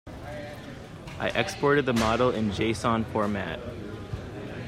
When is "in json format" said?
2.31-3.59